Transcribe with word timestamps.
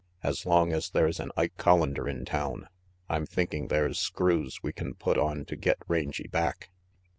"As 0.23 0.47
long 0.47 0.73
as 0.73 0.89
there's 0.89 1.19
an 1.19 1.29
Ike 1.37 1.53
Collander 1.59 2.09
in 2.09 2.25
town, 2.25 2.67
I'm 3.07 3.27
thinking 3.27 3.67
there's 3.67 3.99
screws 3.99 4.63
we 4.63 4.73
can 4.73 4.95
put 4.95 5.19
on 5.19 5.45
to 5.45 5.55
get 5.55 5.77
Rangy 5.87 6.27
back. 6.27 6.71